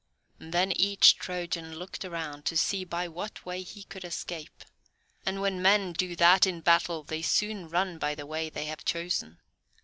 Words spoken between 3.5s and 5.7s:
he could escape, and when